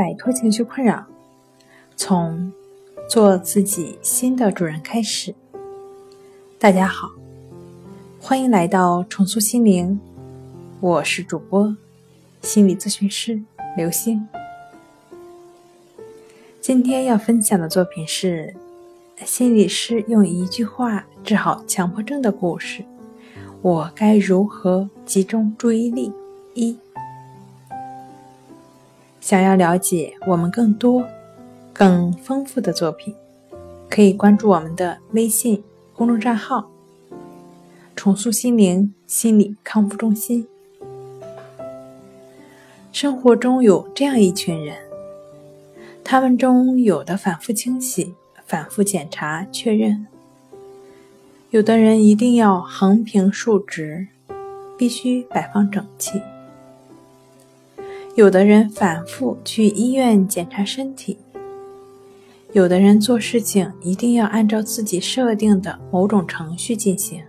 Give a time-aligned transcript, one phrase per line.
[0.00, 1.04] 摆脱情绪困扰，
[1.94, 2.50] 从
[3.06, 5.34] 做自己新的主人开始。
[6.58, 7.10] 大家好，
[8.18, 10.00] 欢迎来到重塑心灵，
[10.80, 11.76] 我是主播
[12.40, 13.42] 心理咨询师
[13.76, 14.26] 刘星。
[16.62, 18.54] 今天要分享的作品是
[19.26, 22.82] 心理师用一句话治好强迫症的故事。
[23.60, 26.10] 我该如何集中注意力？
[26.54, 26.78] 一。
[29.20, 31.06] 想要了解我们更多、
[31.72, 33.14] 更丰富的作品，
[33.88, 35.62] 可以关注我们的微信
[35.94, 36.70] 公众账号
[37.94, 40.48] “重塑心灵心理康复中心”。
[42.92, 44.76] 生活中有这样一群人，
[46.02, 48.14] 他们中有的反复清洗、
[48.46, 50.06] 反复检查确认；
[51.50, 54.08] 有的人一定要横平竖直，
[54.76, 56.20] 必须摆放整齐。
[58.16, 61.16] 有的人反复去医院检查身体，
[62.52, 67.22] 有的人做事情一定要按照自己设定的某种程序进行，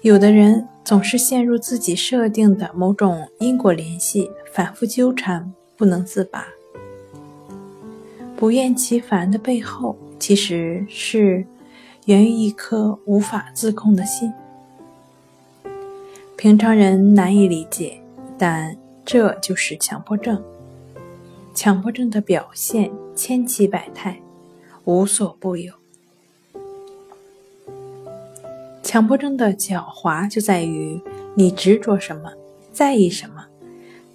[0.00, 6.46] 有的人总是陷入自己设定的某种因果联系，反复纠缠不能自拔。
[8.36, 11.44] 不厌其烦的背后，其实是
[12.04, 14.32] 源于一颗无法自控的心。
[16.36, 18.00] 平常人难以理解，
[18.38, 18.76] 但。
[19.06, 20.42] 这就是强迫症。
[21.54, 24.20] 强迫症的表现千奇百态，
[24.84, 25.72] 无所不有。
[28.82, 31.00] 强迫症的狡猾就在于，
[31.36, 32.32] 你执着什么，
[32.72, 33.46] 在意什么，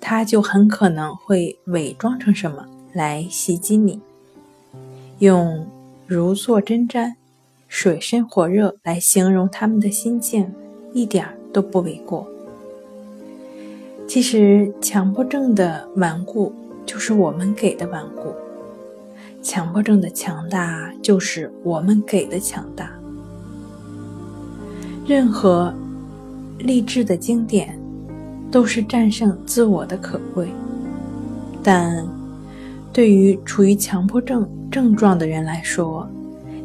[0.02, 4.02] 它就很可能会伪装成什么来袭击你。
[5.20, 5.66] 用
[6.06, 7.14] 如坐针毡、
[7.70, 10.54] 水深火热来形容他们的心境，
[10.94, 12.28] 一点都不为过。
[14.14, 16.54] 其实，强迫症的顽固
[16.86, 18.36] 就是我们给的顽固；
[19.42, 22.92] 强迫症的强大就是我们给的强大。
[25.08, 25.74] 任何
[26.60, 27.80] 励志的经典
[28.52, 30.50] 都是战胜自我的可贵，
[31.64, 32.06] 但
[32.92, 36.06] 对于处于强迫症症状的人来说，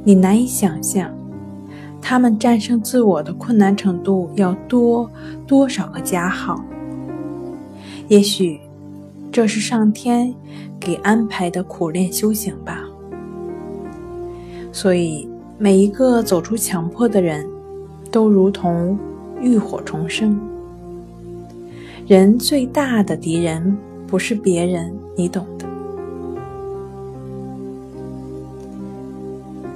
[0.03, 1.09] 你难以想象
[2.03, 5.09] 他们战胜自我的困难程度要多
[5.47, 6.61] 多少个加号。
[8.09, 8.61] 也许，
[9.33, 10.33] 这是上天
[10.78, 12.84] 给安排的苦练修行吧。
[14.71, 15.28] 所以，
[15.59, 17.45] 每一个走出强迫的人，
[18.11, 18.97] 都如同
[19.41, 20.39] 浴火重生。
[22.06, 25.66] 人最大的敌人不是别人，你懂的。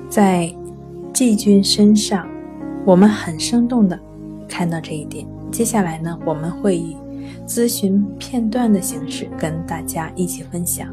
[0.09, 0.55] 在
[1.13, 2.29] 季军身上，
[2.85, 3.99] 我们很生动的
[4.47, 5.27] 看到这一点。
[5.51, 6.97] 接下来呢，我们会以。
[7.47, 10.89] 咨询片段的形式跟大家一起分享。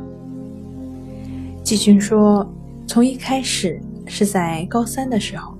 [1.63, 2.49] 季军说，
[2.87, 5.53] 从一开始是在高三的时候，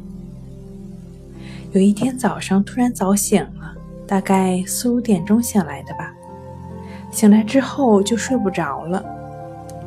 [1.73, 3.75] 有一天早上突然早醒了，
[4.07, 6.13] 大概四五点钟醒来的吧。
[7.11, 9.03] 醒来之后就睡不着了。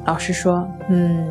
[0.04, 1.26] 老师说：“嗯。”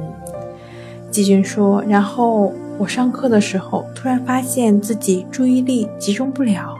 [1.11, 6.75] 季军说：“然后我上课的时候突然发现自己注意力集中不了。”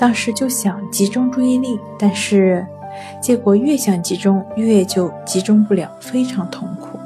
[0.00, 2.66] 当时就想集中注意力，但是
[3.20, 6.98] 结果越想集中越就集中不了，非常痛苦。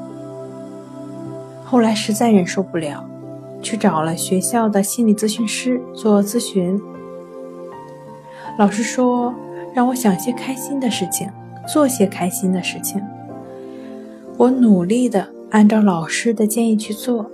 [1.64, 3.04] 后来实在忍受不了，
[3.60, 6.80] 去找了学校的心理咨询师做咨询。
[8.60, 9.34] 老师说
[9.74, 11.28] 让我想些开心的事情，
[11.66, 13.02] 做些开心的事情。
[14.36, 17.28] 我努力的按照老师的建议去做，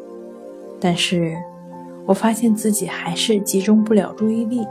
[0.80, 1.36] 但是
[2.06, 4.66] 我发现自己还是集中不了注意力。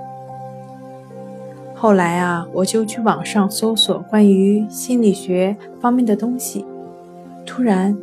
[1.82, 6.66] 后来啊，我就去网上搜索关于心理学方面的东西，
[7.46, 7.98] 突然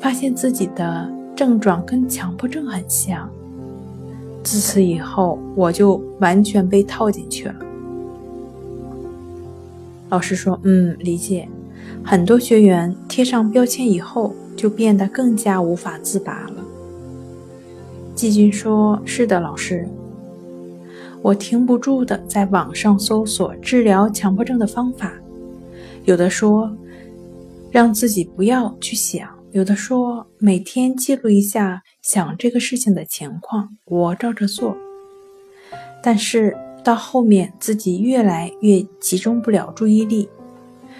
[0.00, 3.30] 发现自己的症状跟强迫症很像。
[4.42, 7.54] 自此以后，我就完全被套进去了。
[10.08, 11.48] 老师说：“嗯，理解。
[12.02, 16.64] 很多学员贴上标签以后，就变得更加无法自拔了。”
[18.16, 19.86] 季军说：“是的，老师。”
[21.28, 25.12] 我停不住的在网上搜索治疗强迫症的方法，
[26.06, 26.74] 有的说
[27.70, 34.74] 让自己不要去想，有的说每天记录一下想这个事情的情况，我照着做。
[36.02, 40.30] 但是到后面自己越来越集中不了注意力，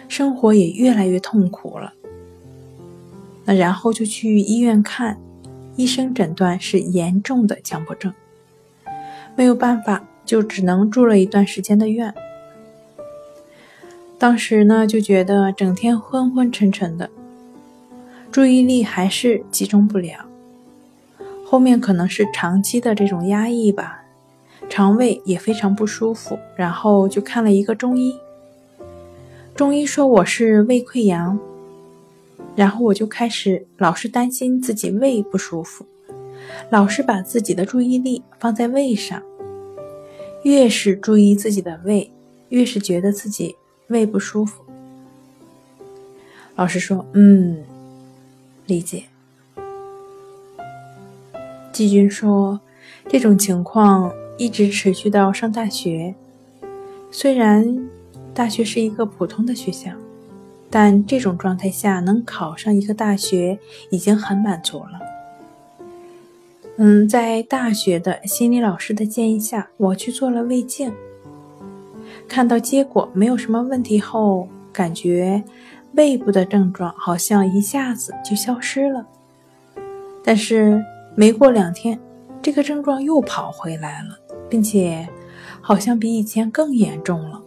[0.08, 1.94] 生活也越来越痛苦了。
[3.46, 5.18] 那然后就去医院看，
[5.76, 8.12] 医生诊断是严重的强迫症。
[9.34, 12.12] 没有办法，就只能住了一段时间的院。
[14.18, 17.08] 当时呢，就觉得整天昏昏沉沉的，
[18.30, 20.26] 注意力还是集中不了。
[21.46, 24.02] 后面可能是长期的这种压抑吧，
[24.68, 28.14] 肠胃也非常不舒服，然后就看了一个中医。
[29.54, 31.38] 中医说我是胃溃疡，
[32.54, 35.86] 然后我就开始老是担心自己胃不舒服，
[36.68, 39.22] 老是把自己的注意力放在胃上，
[40.42, 42.10] 越是注意自己的胃，
[42.48, 43.56] 越是觉得自己。
[43.88, 44.62] 胃不舒服，
[46.56, 47.64] 老师说：“嗯，
[48.66, 49.04] 理解。”
[51.72, 52.60] 季军说
[53.08, 56.14] ：“这种情况一直持续到上大学。
[57.10, 57.88] 虽然
[58.34, 59.90] 大学是一个普通的学校，
[60.68, 63.58] 但这种状态下能考上一个大学
[63.90, 65.00] 已经很满足了。”
[66.80, 70.92] 嗯，在大学的心理老师的建议下，我去做了胃镜。
[72.28, 75.42] 看到结果没有什么问题后，感觉
[75.94, 79.04] 胃部的症状好像一下子就消失了。
[80.22, 80.80] 但是
[81.16, 81.98] 没过两天，
[82.40, 84.16] 这个症状又跑回来了，
[84.48, 85.08] 并且
[85.60, 87.42] 好像比以前更严重了。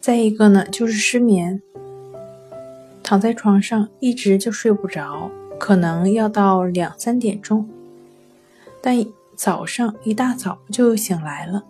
[0.00, 1.62] 再一个呢，就是失眠，
[3.00, 7.68] 躺在床上一直就睡不着，可能要到两三点钟，
[8.82, 9.04] 但
[9.34, 11.64] 早上一大早就醒来了。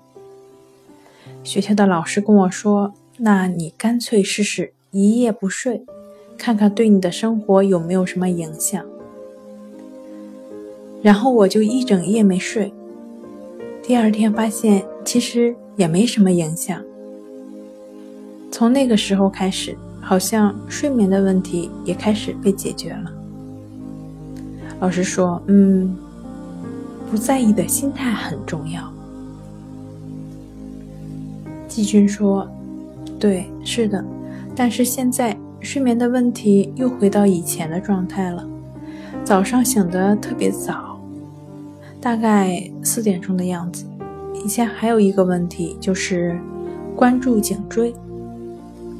[1.42, 5.84] 学校的老师跟我说：“那你干脆试试一夜不睡，
[6.36, 8.84] 看看对你的生活有没有什么影响。”
[11.02, 12.72] 然后我就一整夜没睡。
[13.82, 16.82] 第二天发现其实也没什么影响。
[18.50, 23.12] 从那个时候开始，好像睡眠的问题也开始被解决了。
[24.84, 25.96] 老师说：“嗯，
[27.10, 28.92] 不在意的心态很重要。”
[31.66, 32.46] 季军说
[33.18, 34.04] ：“对，是的，
[34.54, 38.46] 但是现在睡眠的问题又回到以前的状态了。
[39.24, 41.00] 早上醒得特别早，
[41.98, 43.86] 大概四点钟的样子。
[44.44, 46.38] 以前还有一个问题就是
[46.94, 47.94] 关注颈椎。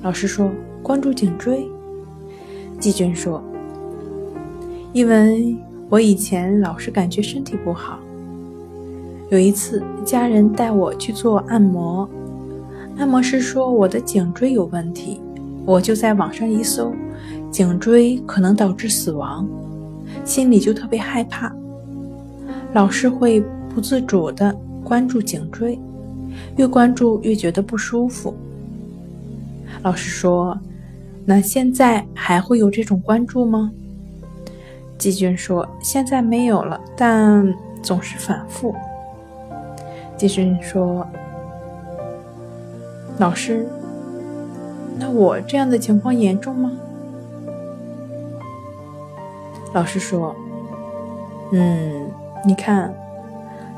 [0.01, 0.51] 老师说
[0.83, 1.69] 关注颈椎。
[2.81, 3.45] 季军说，
[4.95, 5.55] 因为
[5.89, 7.99] 我以前老是感觉身体不好。
[9.31, 12.09] 有一次家人带我去做按摩。”
[12.97, 15.21] 按摩师说我的颈椎有问题，
[15.67, 16.93] 我就在网上一搜，
[17.51, 19.45] 颈椎可能导致死亡，
[20.25, 21.53] 心里就特别害怕，
[22.73, 23.43] 老是会
[23.75, 25.77] 不自主的关注颈椎，
[26.57, 28.33] 越关注越觉得不舒服。
[29.83, 30.57] 老师说
[31.27, 33.73] ：“那现在还会有这种关注吗？”
[35.05, 38.75] 季军说：“现在没有了，但总是反复。”
[40.17, 41.07] 季军说。
[43.19, 43.69] 老师，
[44.99, 46.73] 那我这样的情况严重吗？
[49.75, 50.35] 老师说
[51.53, 52.11] ：“嗯，
[52.47, 52.91] 你看，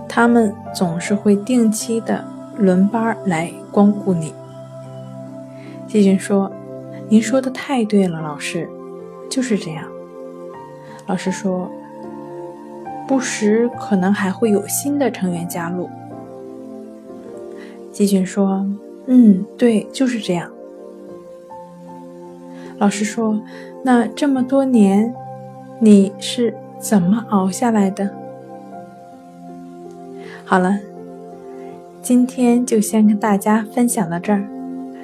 [0.09, 2.25] 他们总是会定期的
[2.57, 4.33] 轮班来光顾你。”
[5.89, 6.53] 季军说
[7.11, 8.71] ：“您说的太对了，老师，
[9.29, 9.85] 就是这样。”
[11.07, 11.71] 老师说
[13.07, 15.89] ：“不时可能还会有新的成员加入。”
[17.93, 18.67] 季军说。
[19.09, 20.51] 嗯，对，就是这样。
[22.79, 23.41] 老师说
[23.85, 25.15] ：“那这么多年，
[25.79, 28.11] 你是怎么熬下来的？”
[30.45, 30.77] 好了，
[32.03, 34.45] 今天就先跟大家分享到这儿。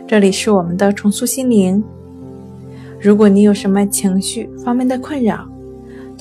[0.04, 1.85] 这里是我们的重塑心灵。
[3.00, 5.47] 如果你有什么情绪方面的困扰，